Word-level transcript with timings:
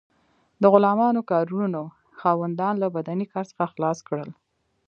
د 0.61 0.63
غلامانو 0.73 1.21
کارونو 1.31 1.81
خاوندان 2.21 2.73
له 2.83 2.87
بدني 2.95 3.25
کار 3.33 3.45
څخه 3.51 3.65
خلاص 3.73 3.97
کړل. 4.07 4.29